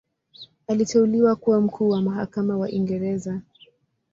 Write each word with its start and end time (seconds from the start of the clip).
Aliteuliwa 0.67 1.35
kuwa 1.35 1.61
Mkuu 1.61 1.89
wa 1.89 2.01
Mahakama 2.01 2.57
wa 2.57 2.67
Uingereza. 2.67 3.41